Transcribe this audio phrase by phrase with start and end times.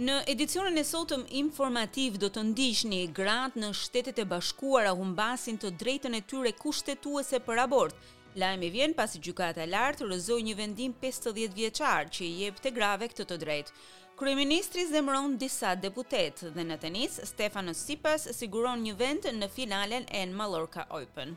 [0.00, 5.72] Në edicionin e sotëm informativ do të ndiqni gratë në Shtetet e Bashkuara humbasin të
[5.82, 7.98] drejtën e tyre kushtetuese për abort.
[8.40, 12.72] Lajmi vjen pasi gjykata e lartë rrëzoi një vendim 50 vjeçar që i jep të
[12.78, 13.76] grave këtë të drejtë.
[14.20, 20.24] Kryeministri zemron disa deputet dhe në tenis Stefano Sipas siguron një vend në finalen e
[20.32, 21.36] Mallorca Open.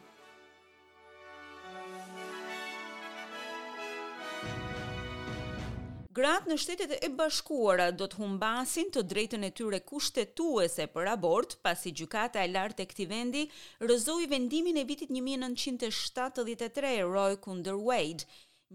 [6.13, 11.55] Gratë në shtetet e bashkuara do të humbasin të drejtën e tyre kushtetuese për abort,
[11.67, 13.41] pasi gjykata e lartë e këtij vendi
[13.85, 18.27] rrëzoi vendimin e vitit 1973 Roe kundër Wade,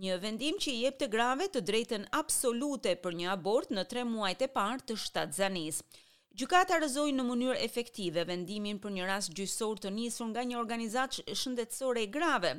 [0.06, 4.06] një vendim që i jep të grave të drejtën absolute për një abort në tre
[4.16, 5.86] muajt e parë të shtatzanisë.
[6.36, 11.36] Gjykata rrëzoi në mënyrë efektive vendimin për një rast gjyqësor të nisur nga një organizatë
[11.42, 12.50] shëndetësore grave,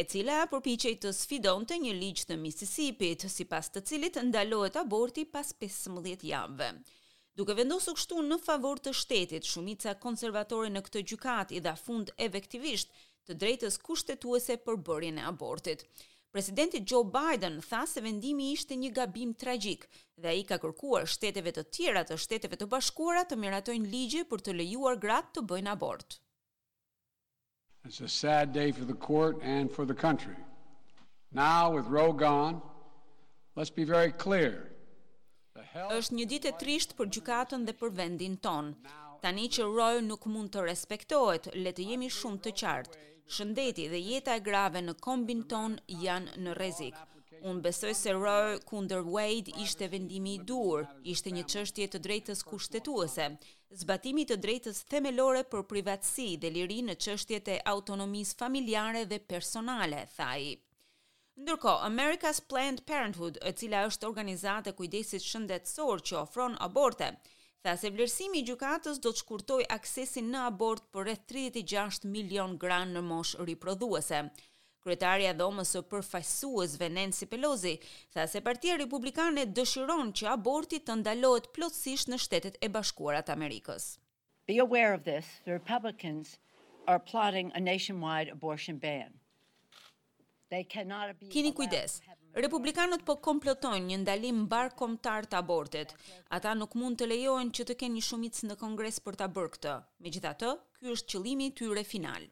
[0.00, 5.54] e cila përpiqej të sfidonte një ligj të Mississippi-t, sipas të cilit ndalohet aborti pas
[5.64, 6.70] 15 javëve.
[7.40, 12.10] Duke vendosur kështu në favor të shtetit, shumica konservatore në këtë gjykat i dha fund
[12.28, 12.90] efektivisht
[13.28, 15.86] të drejtës kushtetuese për bërjen e abortit.
[16.34, 19.82] Presidenti Joe Biden tha se vendimi ishte një gabim tragjik
[20.22, 24.44] dhe ai ka kërkuar shteteve të tjera të Shteteve të Bashkuara të miratojnë ligje për
[24.46, 26.16] të lejuar gratë të bëjnë abort.
[27.84, 30.36] It's a sad day for the court and for the country.
[31.42, 32.62] Now with Roe gone,
[33.54, 34.54] let's be very clear.
[35.92, 38.92] Është një ditë e trisht për gjykatën dhe për vendin tonë.
[39.22, 43.02] Tani që rojë nuk mund të respektohet, le të jemi shumë të qartë.
[43.34, 46.96] Shëndeti dhe jeta e grave në kombin ton janë në rrezik.
[47.50, 50.82] Unë besoj se rojë kunder Wade ishte vendimi i dur,
[51.14, 53.28] ishte një qështje të drejtës kushtetuese.
[53.84, 60.02] Zbatimi të drejtës themelore për privatësi dhe liri në qështje të autonomis familjare dhe personale,
[60.18, 60.42] thaj.
[61.44, 67.10] Ndërko, America's Planned Parenthood, e cila është organizate kujdesit shëndetësor që ofron aborte,
[67.66, 72.56] tha se vlerësimi i gjykatës do të shkurtojë aksesin në abort për rreth 36 milion
[72.64, 74.22] granë në moshë riprodhuese.
[74.82, 77.76] Kryetaria e dhomës së përfaqësuesve Nancy Pelosi
[78.16, 83.36] tha se Partia Republikane dëshiron që aborti të ndalohet plotësisht në Shtetet e Bashkuara të
[83.36, 83.86] Amerikës.
[84.50, 86.34] Be aware of this, the Republicans
[86.90, 89.14] are plotting a nationwide abortion ban.
[90.52, 92.00] kujdes,
[92.40, 95.90] Republikanët po komplotojnë një ndalim mbar kombëtar të abortit.
[96.36, 99.50] Ata nuk mund të lejohen që të kenë një shumicë në Kongres për ta bërë
[99.56, 99.74] këtë.
[100.06, 102.24] Megjithatë, ky është qëlimi i tyre final.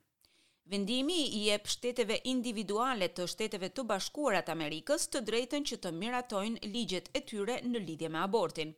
[0.72, 5.92] Vendimi i jep shteteve individuale të shteteve të bashkuara të Amerikës të drejtën që të
[6.00, 8.72] miratojnë ligjet e tyre në lidhje me abortin.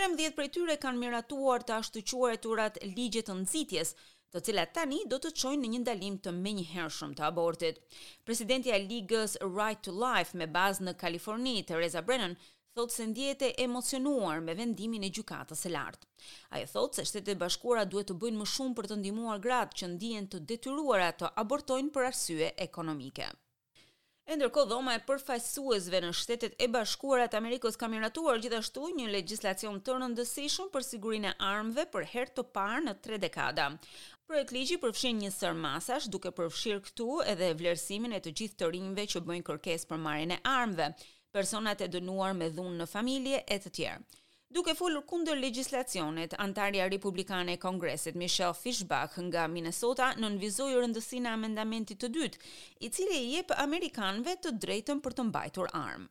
[0.00, 3.94] 13 prej tyre kanë miratuar të e quajturat ligje të nxitjes,
[4.34, 7.78] të cilat tani do të çojnë në një ndalim të menjëhershëm të abortit.
[8.26, 12.34] Presidenti i Ligës Right to Life me bazë në Kaliforni, Teresa Brennan,
[12.76, 16.10] thotë se ndjehet e emocionuar me vendimin e gjykatës së lartë.
[16.52, 19.80] Ai thotë se shtetet e bashkuara duhet të bëjnë më shumë për të ndihmuar gratë
[19.80, 23.30] që ndihen të detyruara të abortojnë për arsye ekonomike.
[24.26, 29.94] Ndërko dhoma e përfajsuesve në shtetet e bashkuarat Amerikos ka miratuar gjithashtu një legislacion të
[30.00, 33.68] rëndësishëm për sigurin e armëve për her të parë në tre dekada.
[34.26, 38.70] Projekt ligji përfshin një sër masash, duke përfshirë këtu edhe vlerësimin e të gjithë të
[38.74, 40.88] rinjve që bëjnë kërkesë për marrjen e armëve,
[41.36, 44.18] personat e dënuar me dhunë në familje e të tjerë.
[44.58, 51.36] Duke folur kundër legjislacionit, antarja republikane e Kongresit Michelle Fishback nga Minnesota nënvizoi rëndësinë e
[51.38, 52.42] amendamentit të dytë,
[52.80, 56.10] i cili i jep amerikanëve të drejtën për të mbajtur armë.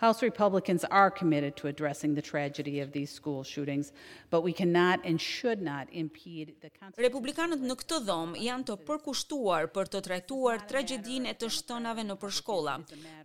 [0.00, 3.92] House Republicans are committed to addressing the tragedy of these school shootings,
[4.30, 7.04] but we cannot and should not impede the constitutional...
[7.04, 12.16] Republikanët në këtë dhomë janë të përkushtuar për të trajtuar tragedin e të shtënave në
[12.22, 12.78] përshkolla,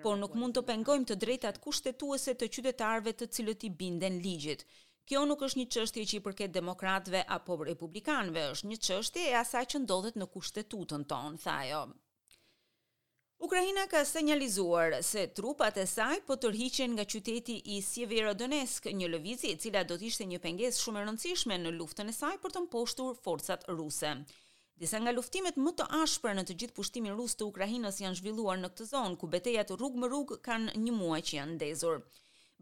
[0.03, 4.67] por nuk mund të pengojmë të drejtat kushtetuese të qydetarve të cilët i binden ligjit.
[5.07, 9.35] Kjo nuk është një qështje që i përket demokratve apo republikanve, është një qështje e
[9.45, 11.85] asaj që ndodhet në kushtetutën tonë, jo.
[13.45, 19.51] Ukrajina ka sinjalizuar se trupat e saj po tërhiqen nga qyteti i Sjevero-Donesk, një lëvizje
[19.53, 22.55] e cila do të ishte një pengesë shumë e rëndësishme në luftën e saj për
[22.55, 24.15] të mposhtur forcat ruse.
[24.81, 28.57] Disa nga luftimet më të ashpër në të gjithë pushtimin rus të Ukrainës janë zhvilluar
[28.63, 32.01] në këtë zonë, ku betejat rrugë më rrugë kanë një muaj që janë ndezur.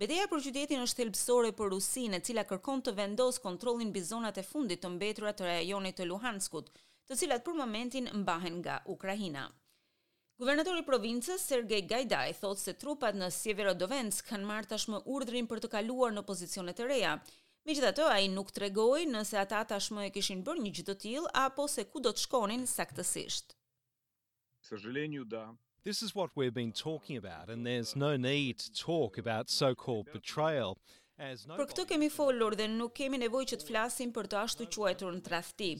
[0.03, 4.37] Beteja për qytetin është thelbësore për Rusinë, e cila kërkon të vendosë kontrollin mbi zonat
[4.37, 6.73] e fundit të mbetura të rajonit të Luhanskut,
[7.07, 9.47] të cilat për momentin mbahen nga Ukraina.
[10.43, 15.61] Guvernatori i provincës Sergej Gaidai thotë se trupat në Severodovensk kanë marrë tashmë urdhrin për
[15.63, 17.13] të kaluar në pozicione të reja.
[17.69, 21.69] Megjithatë, ai nuk tregoi nëse ata tashmë e kishin bërë një gjë të tillë apo
[21.71, 23.55] se ku do të shkonin saktësisht.
[24.67, 25.45] Sajleniu da.
[25.87, 30.11] This is what we've been talking about and there's no need to talk about so-called
[30.11, 30.75] betrayal.
[31.23, 35.13] Për këtë kemi folur dhe nuk kemi nevojë që të flasim për të ashtu quajtur
[35.15, 35.71] në tradhti.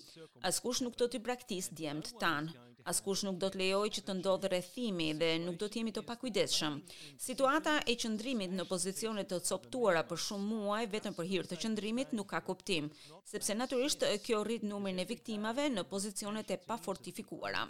[0.52, 2.54] Askush nuk do të praktikis djemt tan
[2.90, 6.04] askush nuk do të lejoj që të ndodhë rrethimi dhe nuk do të jemi të
[6.08, 6.78] pakujdesshëm.
[7.26, 12.14] Situata e qëndrimit në pozicione të coptuara për shumë muaj vetëm për hir të qëndrimit,
[12.18, 12.92] nuk ka kuptim,
[13.32, 17.68] sepse natyrisht kjo rrit numrin e viktimave në pozicionet e pafortifikuara.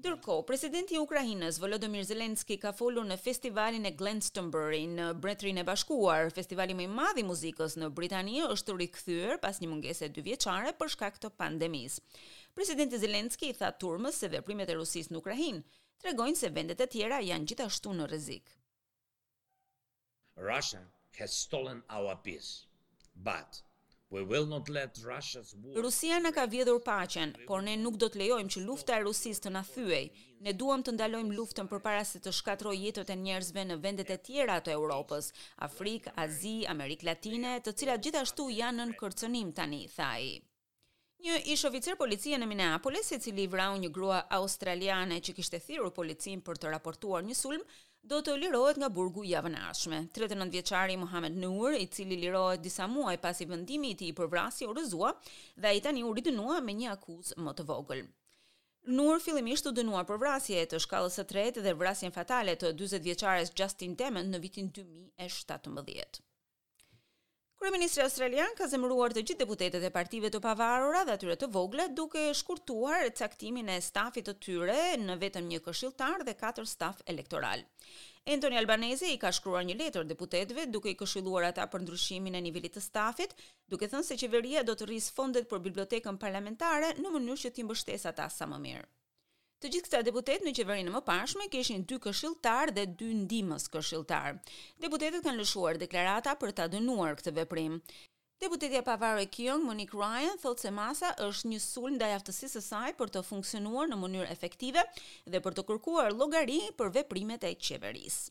[0.00, 5.64] Ndërkohë, presidenti i Ukrainës Volodymyr Zelensky ka folur në festivalin e Glastonbury në Mbretërinë e
[5.66, 6.30] Bashkuar.
[6.32, 10.92] Festivali më i madh i muzikës në Britani është rikthyer pas një mungese dyvjeçare për
[10.94, 12.06] shkak të pandemisë.
[12.54, 15.60] Presidenti Zelenski i tha turmës se veprimet e Rusis në Ukrahin,
[16.02, 18.50] tregojnë se vendet e tjera janë gjithashtu në rrezik.
[25.86, 29.44] Rusia na ka vjedhur paqen, por ne nuk do të lejojmë që lufta e Rusisë
[29.46, 30.02] të na thyej.
[30.46, 34.18] Ne duam të ndalojmë luftën përpara se të shkatroj jetët e njerëzve në vendet e
[34.30, 35.30] tjera të Europës,
[35.68, 40.30] Afrikë, Azi, Amerikë Latine, të cilat gjithashtu janë në kërcënim tani, tha ai.
[41.20, 45.90] Një ish oficer policie në Minneapolis, i cili vrau një grua australiane që kishte thirrur
[45.92, 47.64] policin për të raportuar një sulm,
[48.12, 49.98] do të lirohet nga burgu javën arshme.
[50.18, 54.70] 39 vjeçari Mohamed Nur, i cili lirohet disa muaj pasi vendimi i tij për vrasje
[54.70, 55.12] u rrëzua,
[55.60, 58.02] dhe ai tani u ridënua me një akuzë më të vogël.
[58.96, 63.04] Nur fillimisht u dënuar për vrasje të shkallës së tretë dhe vrasjen fatale të 40
[63.10, 66.24] vjeçares Justin Demon në vitin 2017.
[67.60, 71.84] Kryeministri australian ka zemëruar të gjithë deputetët e partive të pavarura dhe atyre të vogla
[71.98, 77.64] duke shkurtuar caktimin e stafit të tyre në vetëm një këshilltar dhe katër staf elektoral.
[78.36, 82.42] Anthony Albanese i ka shkruar një letër deputetëve duke i këshilluar ata për ndryshimin e
[82.48, 83.34] nivelit të stafit,
[83.74, 87.66] duke thënë se qeveria do të rrisë fondet për bibliotekën parlamentare në mënyrë që të
[87.68, 88.88] mbështesë ata sa më mirë.
[89.60, 94.38] Të gjithë këta deputet në qeverinë e mëparshme kishin dy këshilltar dhe dy ndihmës këshilltar.
[94.84, 97.76] Deputetët kanë lëshuar deklarata për ta dënuar këtë veprim.
[98.44, 102.92] Deputetja Pavare Kion, Monique Ryan, thot se masa është një sulm ndaj aftësisë së saj
[103.02, 104.86] për të funksionuar në mënyrë efektive
[105.34, 108.30] dhe për të kërkuar llogari për veprimet e qeverisë.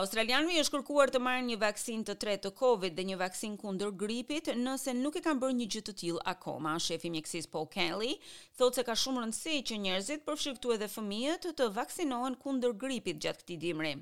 [0.00, 3.90] Australianëve është kërkuar të marrin një vaksinë të tretë të Covid dhe një vaksinë kundër
[4.02, 6.76] gripit, nëse nuk e kanë bërë një gjë të tillë akoma.
[6.86, 8.12] Shefi i mjekësisë Paul Kelly
[8.60, 13.44] thotë se ka shumë rëndësi që njerëzit, përfshirë edhe fëmijët, të vaksinohen kundër gripit gjatë
[13.44, 13.92] këtij dimri.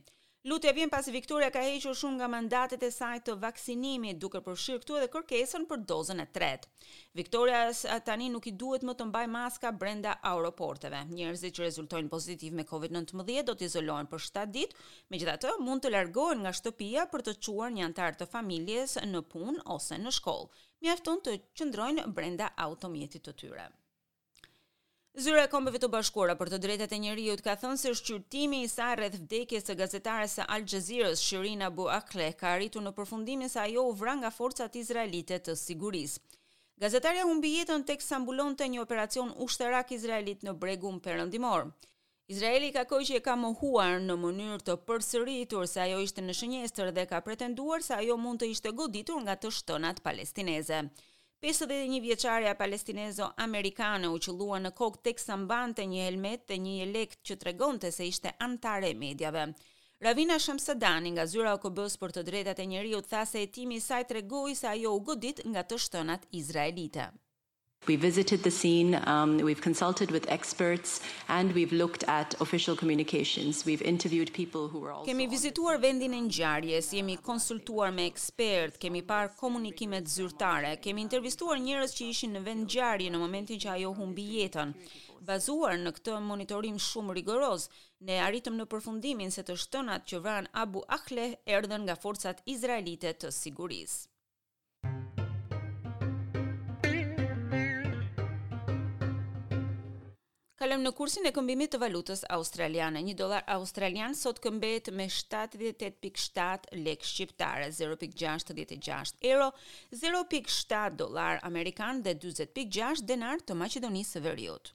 [0.48, 4.80] Lutja vjen pasi Viktoria ka hequr shumë nga mandatet e saj të vaksinimit, duke përfshirë
[4.80, 6.70] këtu edhe kërkesën për dozën e tretë.
[7.20, 7.58] Viktoria
[8.06, 11.02] tani nuk i duhet më të mbaj maska brenda aeroporteve.
[11.10, 14.80] Njerëzit që rezultojnë pozitiv me COVID-19 do të izolohen për 7 ditë,
[15.12, 19.66] megjithatë mund të largohen nga shtëpia për të çuar një antar të familjes në punë
[19.76, 20.50] ose në shkollë.
[20.86, 23.66] Mjafton të qëndrojnë brenda automjetit të tyre.
[25.18, 28.68] Zyra e Kombeve të Bashkuara për të Drejtat e Njeriut ka thënë se shqyrtimi i
[28.70, 33.50] saj rreth vdekjes së gazetares së Al Jazeera-s Shirin Abu Akleh ka arritur në përfundimin
[33.50, 36.22] se ajo u vra nga forcat izraelite të sigurisë.
[36.84, 41.66] Gazetaria humbi jetën teksa mbulonte një operacion ushtarak izraelit në Bregun Perëndimor.
[42.36, 46.38] Izraeli ka kohë që e ka mohuar në mënyrë të përsëritur se ajo ishte në
[46.44, 50.84] shënjestër dhe ka pretenduar se ajo mund të ishte goditur nga të shtonat palestineze.
[51.42, 56.72] 51 vjeçarja palestinezo amerikane u qellua në kok tek sa mbante një helmet dhe një
[56.86, 59.44] elekt që tregonte se ishte antar e mediave.
[60.06, 63.86] Ravina Shamsadani nga zyra e OKB-s për të drejtat e njeriu tha se hetimi i
[63.86, 67.06] saj tregoi se ajo u godit nga të shtënat izraelite.
[67.86, 73.64] We visited the scene, um, we've consulted with experts and we've looked at official communications.
[73.64, 78.76] We've interviewed people who were also Kemi vizituar vendin e ngjarjes, jemi konsultuar me ekspert,
[78.82, 83.72] kemi parë komunikimet zyrtare, kemi intervistuar njerëz që ishin në vend ngjarje në momentin që
[83.78, 84.74] ajo humbi jetën.
[85.30, 87.70] Bazuar në këtë monitorim shumë rigoroz,
[88.00, 91.30] ne arritëm në përfundimin se të shtënat që vran Abu Akhle
[91.60, 94.04] erdhen nga forcat izraelite të sigurisë.
[100.58, 102.98] Kalojmë në kursin e këmbimit të valutës australiane.
[103.08, 109.48] Një dollar australian sot këmbet me 78.7 lek shqiptare, 0.66 euro,
[110.02, 114.72] 0.7 dollar amerikan dhe 20.6 denar të Maqedonisë së Veriut.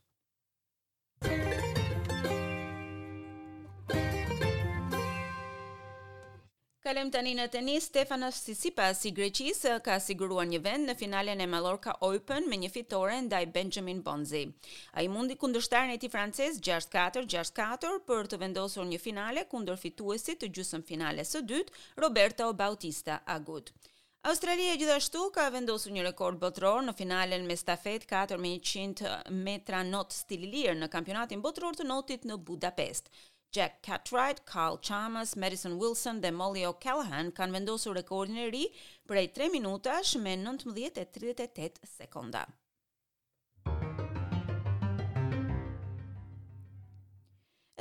[6.83, 11.47] Kalem tani në tenis, Stefanos Tsitsipas i Greqisë ka siguruar një vend në finalen e
[11.47, 14.41] Mallorca Open me një fitore ndaj Benjamin Bonzi.
[14.99, 20.43] Ai mundi kundërshtarin e tij francez 6-4, 6-4 për të vendosur një finale kundër fituesit
[20.43, 23.71] të gjysmëfinales së dytë, Roberto Bautista Agut.
[24.33, 29.15] Australia gjithashtu ka vendosur një rekord botëror në finalen me stafet 4.100
[29.47, 33.07] metra not stililirë në kampionatin botëror të notit në Budapest.
[33.55, 38.63] Jack Catwright, Carl Chalmers, Madison Wilson dhe Molly O'Callaghan kanë vendosur rekordin e ri
[39.07, 42.41] prej 3 minutash me 19.38 sekonda.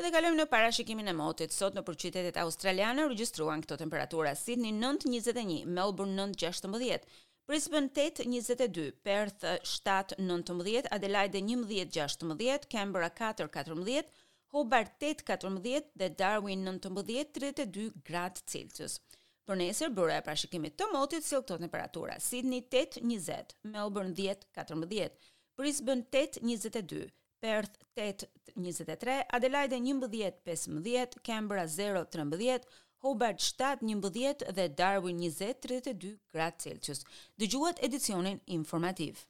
[0.01, 1.53] Edhe kalojmë në parashikimin e motit.
[1.57, 7.07] Sot në qytetet australiane regjistruan këto temperatura: Sydney 9:21, Melbourne 9:16,
[7.49, 14.05] Brisbane 8:22, Perth 7:19, Adelaide 11:16, Canberra 4:14,
[14.55, 18.99] Hobart 8, 14 dhe Darwin 19, 32 gradë Celsius.
[19.49, 24.45] Për nesër, bërë e prashikimit të motit, si lëktot temperatura Sydney 8, 20, Melbourne 10,
[24.59, 25.09] 14,
[25.59, 27.01] Brisbane 8, 22,
[27.43, 28.29] Perth 8,
[28.61, 30.13] 23, Adelaide 11,
[30.47, 32.69] 15, Canberra 0, 13,
[33.07, 37.05] Hobart 7, 11 dhe Darwin 20, 32 gradë cilës.
[37.43, 39.27] Dëgjuat edicionin informativ.